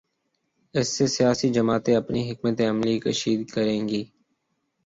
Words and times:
اسی 0.73 0.91
سے 0.95 1.07
سیاسی 1.07 1.49
جماعتیں 1.49 1.95
اپنی 1.95 2.21
حکمت 2.31 2.61
عملی 2.61 2.99
کشید 2.99 3.49
کریں 3.49 3.81
گی۔ 3.89 4.03